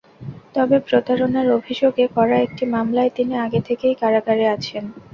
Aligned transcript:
তবে 0.55 0.77
প্রতারণার 0.87 1.47
অভিযোগে 1.57 2.05
করা 2.15 2.35
একটি 2.39 2.63
মামলায় 2.67 3.11
তিনি 3.17 3.33
আগে 3.45 3.59
থেকেই 3.67 3.95
কারাগারে 4.01 4.45
আছেন। 4.55 4.83